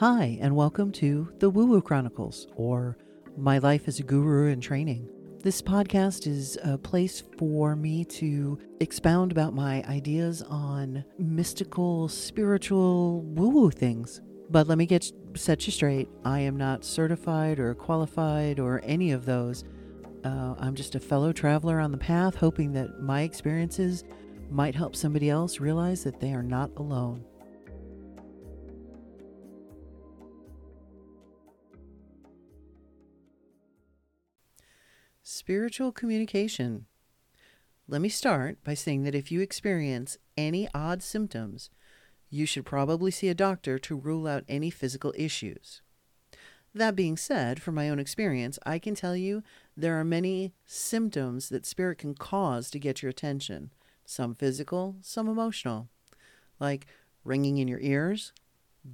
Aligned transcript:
Hi, 0.00 0.38
and 0.40 0.56
welcome 0.56 0.92
to 0.92 1.30
the 1.40 1.50
Woo 1.50 1.66
Woo 1.66 1.82
Chronicles, 1.82 2.46
or 2.56 2.96
My 3.36 3.58
Life 3.58 3.86
as 3.86 4.00
a 4.00 4.02
Guru 4.02 4.46
in 4.46 4.58
Training. 4.58 5.06
This 5.42 5.60
podcast 5.60 6.26
is 6.26 6.56
a 6.64 6.78
place 6.78 7.22
for 7.36 7.76
me 7.76 8.06
to 8.06 8.58
expound 8.80 9.30
about 9.30 9.52
my 9.52 9.84
ideas 9.84 10.40
on 10.40 11.04
mystical, 11.18 12.08
spiritual, 12.08 13.20
woo 13.20 13.50
woo 13.50 13.70
things. 13.70 14.22
But 14.48 14.68
let 14.68 14.78
me 14.78 14.86
get 14.86 15.12
set 15.34 15.66
you 15.66 15.70
straight 15.70 16.08
I 16.24 16.40
am 16.40 16.56
not 16.56 16.82
certified 16.82 17.58
or 17.58 17.74
qualified 17.74 18.58
or 18.58 18.80
any 18.84 19.10
of 19.10 19.26
those. 19.26 19.64
Uh, 20.24 20.54
I'm 20.58 20.76
just 20.76 20.94
a 20.94 21.00
fellow 21.00 21.30
traveler 21.30 21.78
on 21.78 21.92
the 21.92 21.98
path, 21.98 22.36
hoping 22.36 22.72
that 22.72 23.02
my 23.02 23.20
experiences 23.20 24.04
might 24.48 24.74
help 24.74 24.96
somebody 24.96 25.28
else 25.28 25.60
realize 25.60 26.04
that 26.04 26.20
they 26.20 26.32
are 26.32 26.42
not 26.42 26.70
alone. 26.78 27.22
Spiritual 35.32 35.92
communication. 35.92 36.86
Let 37.86 38.00
me 38.00 38.08
start 38.08 38.58
by 38.64 38.74
saying 38.74 39.04
that 39.04 39.14
if 39.14 39.30
you 39.30 39.40
experience 39.40 40.18
any 40.36 40.68
odd 40.74 41.04
symptoms, 41.04 41.70
you 42.30 42.46
should 42.46 42.66
probably 42.66 43.12
see 43.12 43.28
a 43.28 43.34
doctor 43.34 43.78
to 43.78 43.94
rule 43.94 44.26
out 44.26 44.42
any 44.48 44.70
physical 44.70 45.14
issues. 45.16 45.82
That 46.74 46.96
being 46.96 47.16
said, 47.16 47.62
from 47.62 47.76
my 47.76 47.88
own 47.88 48.00
experience, 48.00 48.58
I 48.66 48.80
can 48.80 48.96
tell 48.96 49.14
you 49.14 49.44
there 49.76 50.00
are 50.00 50.04
many 50.04 50.52
symptoms 50.66 51.48
that 51.50 51.64
spirit 51.64 51.98
can 51.98 52.16
cause 52.16 52.68
to 52.72 52.80
get 52.80 53.00
your 53.00 53.10
attention, 53.10 53.70
some 54.04 54.34
physical, 54.34 54.96
some 55.00 55.28
emotional, 55.28 55.88
like 56.58 56.88
ringing 57.22 57.58
in 57.58 57.68
your 57.68 57.80
ears, 57.80 58.32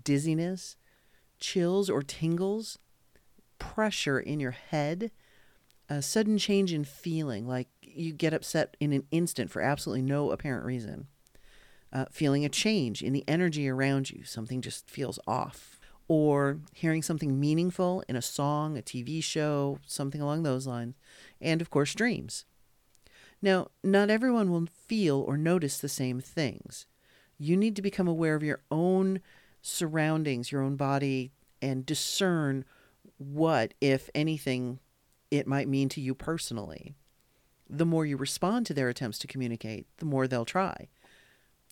dizziness, 0.04 0.76
chills 1.40 1.88
or 1.88 2.02
tingles, 2.02 2.78
pressure 3.58 4.20
in 4.20 4.38
your 4.38 4.50
head, 4.50 5.10
a 5.88 6.02
sudden 6.02 6.38
change 6.38 6.72
in 6.72 6.84
feeling, 6.84 7.46
like 7.46 7.68
you 7.82 8.12
get 8.12 8.34
upset 8.34 8.76
in 8.80 8.92
an 8.92 9.04
instant 9.10 9.50
for 9.50 9.62
absolutely 9.62 10.02
no 10.02 10.30
apparent 10.30 10.64
reason, 10.64 11.06
uh, 11.92 12.06
feeling 12.10 12.44
a 12.44 12.48
change 12.48 13.02
in 13.02 13.12
the 13.12 13.24
energy 13.28 13.68
around 13.68 14.10
you, 14.10 14.24
something 14.24 14.60
just 14.60 14.88
feels 14.90 15.18
off, 15.26 15.78
or 16.08 16.60
hearing 16.72 17.02
something 17.02 17.38
meaningful 17.38 18.02
in 18.08 18.16
a 18.16 18.22
song, 18.22 18.76
a 18.76 18.82
TV 18.82 19.22
show, 19.22 19.78
something 19.86 20.20
along 20.20 20.42
those 20.42 20.66
lines, 20.66 20.94
and 21.40 21.60
of 21.60 21.70
course, 21.70 21.94
dreams. 21.94 22.44
Now, 23.42 23.68
not 23.84 24.10
everyone 24.10 24.50
will 24.50 24.66
feel 24.86 25.20
or 25.20 25.36
notice 25.36 25.78
the 25.78 25.88
same 25.88 26.20
things. 26.20 26.86
You 27.38 27.56
need 27.56 27.76
to 27.76 27.82
become 27.82 28.08
aware 28.08 28.34
of 28.34 28.42
your 28.42 28.62
own 28.70 29.20
surroundings, 29.60 30.50
your 30.50 30.62
own 30.62 30.76
body, 30.76 31.32
and 31.60 31.84
discern 31.84 32.64
what, 33.18 33.74
if 33.80 34.10
anything, 34.14 34.78
it 35.30 35.46
might 35.46 35.68
mean 35.68 35.88
to 35.90 36.00
you 36.00 36.14
personally. 36.14 36.96
The 37.68 37.86
more 37.86 38.06
you 38.06 38.16
respond 38.16 38.66
to 38.66 38.74
their 38.74 38.88
attempts 38.88 39.18
to 39.20 39.26
communicate, 39.26 39.86
the 39.98 40.04
more 40.04 40.26
they'll 40.26 40.44
try. 40.44 40.88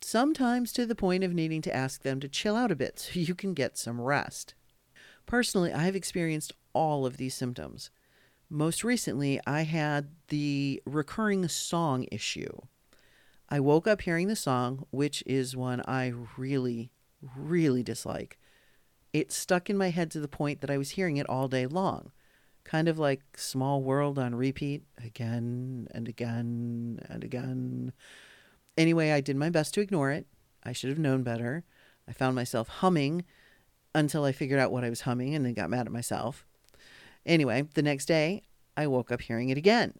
Sometimes 0.01 0.73
to 0.73 0.85
the 0.85 0.95
point 0.95 1.23
of 1.23 1.33
needing 1.33 1.61
to 1.63 1.75
ask 1.75 2.01
them 2.01 2.19
to 2.19 2.27
chill 2.27 2.55
out 2.55 2.71
a 2.71 2.75
bit 2.75 2.99
so 3.13 3.19
you 3.19 3.35
can 3.35 3.53
get 3.53 3.77
some 3.77 4.01
rest. 4.01 4.53
Personally, 5.25 5.73
I've 5.73 5.95
experienced 5.95 6.53
all 6.73 7.05
of 7.05 7.17
these 7.17 7.33
symptoms. 7.33 7.89
Most 8.49 8.83
recently, 8.83 9.39
I 9.47 9.61
had 9.61 10.09
the 10.27 10.81
recurring 10.85 11.47
song 11.47 12.05
issue. 12.11 12.59
I 13.49 13.59
woke 13.59 13.87
up 13.87 14.01
hearing 14.01 14.27
the 14.27 14.35
song, 14.35 14.85
which 14.91 15.23
is 15.25 15.55
one 15.55 15.81
I 15.87 16.13
really, 16.37 16.91
really 17.35 17.81
dislike. 17.81 18.37
It 19.13 19.31
stuck 19.31 19.69
in 19.69 19.77
my 19.77 19.89
head 19.89 20.11
to 20.11 20.19
the 20.19 20.27
point 20.27 20.61
that 20.61 20.69
I 20.69 20.77
was 20.77 20.91
hearing 20.91 21.17
it 21.17 21.29
all 21.29 21.47
day 21.47 21.65
long 21.65 22.11
kind 22.65 22.89
of 22.89 22.99
like 22.99 23.21
Small 23.37 23.81
World 23.81 24.19
on 24.19 24.35
repeat 24.35 24.83
again 25.03 25.87
and 25.91 26.09
again 26.09 26.99
and 27.07 27.23
again. 27.23 27.93
Anyway, 28.77 29.11
I 29.11 29.21
did 29.21 29.37
my 29.37 29.49
best 29.49 29.73
to 29.75 29.81
ignore 29.81 30.11
it. 30.11 30.27
I 30.63 30.73
should 30.73 30.89
have 30.89 30.99
known 30.99 31.23
better. 31.23 31.63
I 32.07 32.11
found 32.11 32.35
myself 32.35 32.67
humming 32.67 33.23
until 33.93 34.25
I 34.25 34.31
figured 34.31 34.59
out 34.59 34.71
what 34.71 34.83
I 34.83 34.89
was 34.89 35.01
humming 35.01 35.33
and 35.33 35.45
then 35.45 35.53
got 35.53 35.69
mad 35.69 35.85
at 35.85 35.93
myself. 35.93 36.45
Anyway, 37.25 37.67
the 37.75 37.81
next 37.81 38.05
day, 38.05 38.43
I 38.75 38.87
woke 38.87 39.11
up 39.11 39.21
hearing 39.21 39.49
it 39.49 39.57
again. 39.57 39.93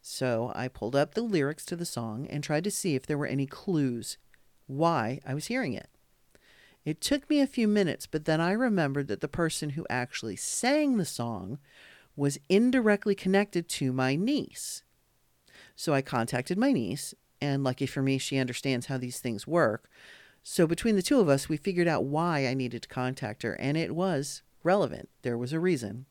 So 0.00 0.50
I 0.56 0.66
pulled 0.66 0.96
up 0.96 1.14
the 1.14 1.22
lyrics 1.22 1.64
to 1.66 1.76
the 1.76 1.86
song 1.86 2.26
and 2.28 2.42
tried 2.42 2.64
to 2.64 2.70
see 2.70 2.96
if 2.96 3.06
there 3.06 3.18
were 3.18 3.26
any 3.26 3.46
clues 3.46 4.18
why 4.66 5.20
I 5.24 5.34
was 5.34 5.46
hearing 5.46 5.74
it. 5.74 5.88
It 6.84 7.00
took 7.00 7.30
me 7.30 7.40
a 7.40 7.46
few 7.46 7.68
minutes, 7.68 8.06
but 8.06 8.24
then 8.24 8.40
I 8.40 8.52
remembered 8.52 9.06
that 9.06 9.20
the 9.20 9.28
person 9.28 9.70
who 9.70 9.86
actually 9.88 10.34
sang 10.34 10.96
the 10.96 11.04
song 11.04 11.58
was 12.16 12.38
indirectly 12.48 13.14
connected 13.14 13.68
to 13.68 13.92
my 13.92 14.16
niece. 14.16 14.82
So 15.74 15.94
I 15.94 16.02
contacted 16.02 16.58
my 16.58 16.72
niece, 16.72 17.14
and 17.40 17.64
lucky 17.64 17.86
for 17.86 18.02
me, 18.02 18.18
she 18.18 18.38
understands 18.38 18.86
how 18.86 18.98
these 18.98 19.18
things 19.18 19.46
work. 19.46 19.90
So 20.42 20.66
between 20.66 20.96
the 20.96 21.02
two 21.02 21.20
of 21.20 21.28
us, 21.28 21.48
we 21.48 21.56
figured 21.56 21.88
out 21.88 22.04
why 22.04 22.46
I 22.46 22.54
needed 22.54 22.82
to 22.82 22.88
contact 22.88 23.42
her, 23.42 23.54
and 23.54 23.76
it 23.76 23.94
was 23.94 24.42
relevant. 24.62 25.08
There 25.22 25.38
was 25.38 25.52
a 25.52 25.60
reason. 25.60 26.06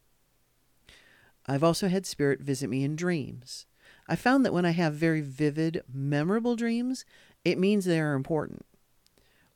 I've 1.46 1.64
also 1.64 1.88
had 1.88 2.06
spirit 2.06 2.42
visit 2.42 2.70
me 2.70 2.84
in 2.84 2.96
dreams. 2.96 3.66
I 4.08 4.16
found 4.16 4.46
that 4.46 4.54
when 4.54 4.66
I 4.66 4.72
have 4.72 4.94
very 4.94 5.22
vivid, 5.22 5.84
memorable 5.92 6.56
dreams, 6.56 7.06
it 7.44 7.58
means 7.58 7.86
they 7.86 8.00
are 8.00 8.14
important. 8.14 8.66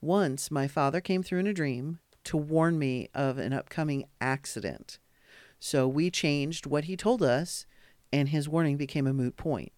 Once 0.02 0.52
my 0.52 0.68
father 0.68 1.02
came 1.02 1.24
through 1.24 1.40
in 1.40 1.48
a 1.48 1.54
dream 1.54 2.00
to 2.26 2.38
warn 2.38 2.78
me 2.78 3.10
of 3.14 3.38
an 3.38 3.54
upcoming 3.54 4.06
accident. 4.20 5.00
So 5.66 5.88
we 5.88 6.12
changed 6.12 6.68
what 6.68 6.84
he 6.84 6.96
told 6.96 7.24
us, 7.24 7.66
and 8.14 8.30
his 8.30 8.48
warning 8.48 8.78
became 8.78 9.08
a 9.08 9.14
moot 9.14 9.36
point. 9.36 9.72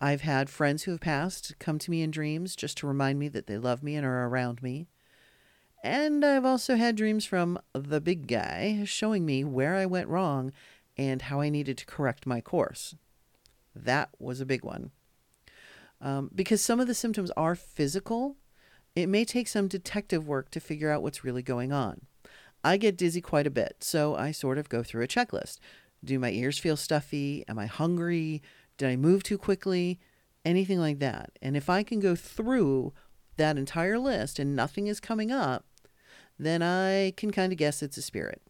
I've 0.00 0.22
had 0.22 0.50
friends 0.50 0.82
who 0.82 0.90
have 0.90 1.00
passed 1.00 1.56
come 1.60 1.78
to 1.78 1.92
me 1.92 2.02
in 2.02 2.10
dreams 2.10 2.56
just 2.56 2.76
to 2.78 2.88
remind 2.88 3.20
me 3.20 3.28
that 3.28 3.46
they 3.46 3.56
love 3.56 3.84
me 3.84 3.94
and 3.94 4.04
are 4.04 4.26
around 4.26 4.64
me. 4.64 4.88
And 5.84 6.24
I've 6.24 6.44
also 6.44 6.74
had 6.74 6.96
dreams 6.96 7.24
from 7.24 7.60
the 7.72 8.00
big 8.00 8.26
guy 8.26 8.82
showing 8.84 9.24
me 9.24 9.44
where 9.44 9.76
I 9.76 9.86
went 9.86 10.08
wrong 10.08 10.50
and 10.96 11.22
how 11.22 11.40
I 11.40 11.48
needed 11.48 11.78
to 11.78 11.86
correct 11.86 12.26
my 12.26 12.40
course. 12.40 12.96
That 13.76 14.08
was 14.18 14.40
a 14.40 14.44
big 14.44 14.64
one. 14.64 14.90
Um, 16.00 16.32
because 16.34 16.60
some 16.60 16.80
of 16.80 16.88
the 16.88 16.94
symptoms 16.94 17.30
are 17.36 17.54
physical, 17.54 18.34
it 18.96 19.08
may 19.08 19.24
take 19.24 19.46
some 19.46 19.68
detective 19.68 20.26
work 20.26 20.50
to 20.50 20.58
figure 20.58 20.90
out 20.90 21.04
what's 21.04 21.22
really 21.22 21.42
going 21.42 21.72
on. 21.72 22.06
I 22.66 22.76
get 22.78 22.96
dizzy 22.96 23.20
quite 23.20 23.46
a 23.46 23.50
bit, 23.50 23.76
so 23.80 24.16
I 24.16 24.32
sort 24.32 24.58
of 24.58 24.68
go 24.68 24.82
through 24.82 25.04
a 25.04 25.08
checklist. 25.08 25.60
Do 26.04 26.18
my 26.18 26.32
ears 26.32 26.58
feel 26.58 26.76
stuffy? 26.76 27.44
Am 27.46 27.58
I 27.58 27.66
hungry? 27.66 28.42
Did 28.76 28.88
I 28.88 28.96
move 28.96 29.22
too 29.22 29.38
quickly? 29.38 30.00
Anything 30.44 30.80
like 30.80 30.98
that. 30.98 31.30
And 31.40 31.56
if 31.56 31.70
I 31.70 31.84
can 31.84 32.00
go 32.00 32.16
through 32.16 32.92
that 33.36 33.56
entire 33.56 34.00
list 34.00 34.40
and 34.40 34.56
nothing 34.56 34.88
is 34.88 34.98
coming 34.98 35.30
up, 35.30 35.64
then 36.40 36.60
I 36.60 37.12
can 37.16 37.30
kind 37.30 37.52
of 37.52 37.58
guess 37.58 37.82
it's 37.84 37.98
a 37.98 38.02
spirit. 38.02 38.42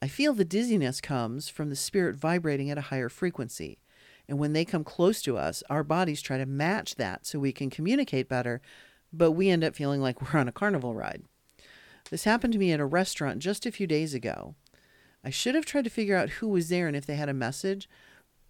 I 0.00 0.06
feel 0.06 0.32
the 0.32 0.44
dizziness 0.44 1.00
comes 1.00 1.48
from 1.48 1.68
the 1.68 1.76
spirit 1.76 2.14
vibrating 2.14 2.70
at 2.70 2.78
a 2.78 2.82
higher 2.92 3.08
frequency. 3.08 3.78
And 4.28 4.38
when 4.38 4.52
they 4.52 4.64
come 4.64 4.84
close 4.84 5.20
to 5.22 5.36
us, 5.36 5.64
our 5.68 5.82
bodies 5.82 6.22
try 6.22 6.38
to 6.38 6.46
match 6.46 6.94
that 6.94 7.26
so 7.26 7.40
we 7.40 7.52
can 7.52 7.70
communicate 7.70 8.28
better 8.28 8.60
but 9.12 9.32
we 9.32 9.48
end 9.48 9.64
up 9.64 9.74
feeling 9.74 10.00
like 10.00 10.20
we're 10.20 10.38
on 10.38 10.48
a 10.48 10.52
carnival 10.52 10.94
ride. 10.94 11.22
This 12.10 12.24
happened 12.24 12.52
to 12.52 12.58
me 12.58 12.72
at 12.72 12.80
a 12.80 12.86
restaurant 12.86 13.40
just 13.40 13.66
a 13.66 13.72
few 13.72 13.86
days 13.86 14.14
ago. 14.14 14.54
I 15.24 15.30
should 15.30 15.54
have 15.54 15.66
tried 15.66 15.84
to 15.84 15.90
figure 15.90 16.16
out 16.16 16.30
who 16.30 16.48
was 16.48 16.68
there 16.68 16.86
and 16.86 16.96
if 16.96 17.04
they 17.04 17.16
had 17.16 17.28
a 17.28 17.34
message, 17.34 17.88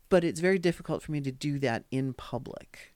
but 0.08 0.24
it's 0.24 0.40
very 0.40 0.58
difficult 0.58 1.02
for 1.02 1.12
me 1.12 1.20
to 1.22 1.32
do 1.32 1.58
that 1.60 1.84
in 1.90 2.12
public. 2.12 2.94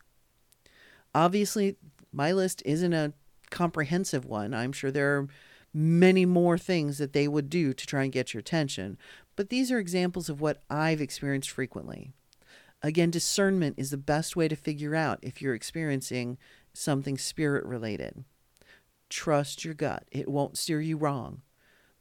Obviously, 1.14 1.76
my 2.12 2.32
list 2.32 2.62
isn't 2.66 2.92
a 2.92 3.14
comprehensive 3.50 4.24
one. 4.24 4.52
I'm 4.52 4.72
sure 4.72 4.90
there 4.90 5.16
are 5.16 5.28
many 5.72 6.26
more 6.26 6.58
things 6.58 6.98
that 6.98 7.12
they 7.12 7.26
would 7.26 7.48
do 7.48 7.72
to 7.72 7.86
try 7.86 8.02
and 8.02 8.12
get 8.12 8.34
your 8.34 8.40
attention, 8.40 8.98
but 9.36 9.48
these 9.48 9.72
are 9.72 9.78
examples 9.78 10.28
of 10.28 10.40
what 10.40 10.62
I've 10.68 11.00
experienced 11.00 11.50
frequently. 11.50 12.12
Again, 12.82 13.10
discernment 13.10 13.76
is 13.78 13.90
the 13.90 13.96
best 13.96 14.36
way 14.36 14.48
to 14.48 14.56
figure 14.56 14.94
out 14.94 15.18
if 15.22 15.40
you're 15.40 15.54
experiencing 15.54 16.38
something 16.72 17.18
spirit 17.18 17.64
related. 17.64 18.24
Trust 19.10 19.64
your 19.64 19.74
gut, 19.74 20.04
it 20.10 20.28
won't 20.28 20.56
steer 20.56 20.80
you 20.80 20.96
wrong. 20.96 21.42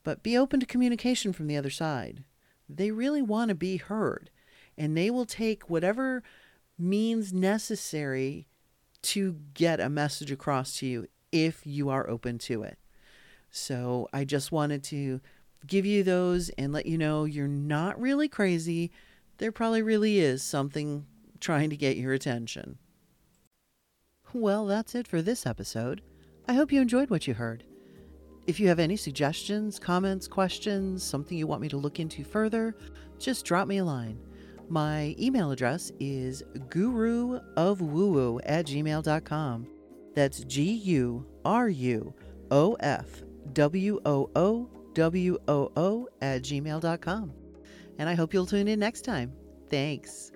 But 0.04 0.24
be 0.24 0.38
open 0.38 0.62
to 0.62 0.66
communication 0.66 1.34
from 1.34 1.48
the 1.48 1.58
other 1.58 1.70
side. 1.70 2.24
They 2.70 2.92
really 2.92 3.22
want 3.22 3.50
to 3.50 3.56
be 3.56 3.78
heard, 3.78 4.30
and 4.78 4.96
they 4.96 5.10
will 5.10 5.26
take 5.26 5.70
whatever 5.70 6.24
means 6.78 7.34
necessary 7.34 8.48
to 9.02 9.38
get 9.54 9.80
a 9.80 9.90
message 9.90 10.32
across 10.32 10.78
to 10.78 10.86
you 10.86 11.08
if 11.32 11.66
you 11.66 11.90
are 11.90 12.10
open 12.10 12.38
to 12.38 12.64
it. 12.64 12.78
So 13.52 14.08
I 14.14 14.24
just 14.24 14.52
wanted 14.52 14.84
to 14.86 15.20
give 15.66 15.86
you 15.86 16.04
those 16.04 16.50
and 16.50 16.72
let 16.72 16.86
you 16.86 16.98
know 16.98 17.26
you're 17.26 17.48
not 17.48 18.00
really 18.00 18.28
crazy. 18.28 18.92
There 19.38 19.52
probably 19.52 19.82
really 19.82 20.20
is 20.20 20.44
something 20.44 21.06
trying 21.40 21.70
to 21.72 21.78
get 21.78 21.98
your 21.98 22.14
attention. 22.14 22.78
Well, 24.34 24.68
that's 24.68 24.94
it 24.94 25.08
for 25.08 25.22
this 25.22 25.46
episode. 25.46 26.02
I 26.50 26.54
hope 26.54 26.72
you 26.72 26.81
enjoyed 26.81 27.12
what 27.12 27.28
you 27.28 27.36
heard. 27.36 27.63
If 28.48 28.60
you 28.60 28.69
have 28.69 28.80
any 28.80 28.96
suggestions, 28.96 29.78
comments, 29.78 30.28
questions, 30.28 31.04
something 31.04 31.38
you 31.38 31.46
want 31.46 31.62
me 31.62 31.69
to 31.69 31.78
look 31.78 32.00
into 32.00 32.24
further, 32.24 32.75
just 33.19 33.46
drop 33.46 33.68
me 33.68 33.78
a 33.78 33.86
line. 33.86 34.18
My 34.68 35.16
email 35.19 35.51
address 35.51 35.92
is 36.00 36.42
guruofwoowoo 36.69 38.40
at 38.48 38.66
gmail.com. 38.66 39.68
That's 40.16 40.44
G 40.46 40.72
U 40.72 41.24
R 41.46 41.69
U 41.69 42.16
O 42.50 42.74
F 42.80 43.22
W 43.54 44.00
O 44.07 44.31
O 44.36 44.69
W 44.95 45.38
O 45.48 45.72
O 45.78 46.07
at 46.19 46.42
gmail.com. 46.42 47.31
And 48.00 48.10
I 48.10 48.16
hope 48.16 48.34
you'll 48.34 48.48
tune 48.48 48.68
in 48.68 48.80
next 48.80 49.04
time. 49.04 49.34
Thanks. 49.69 50.31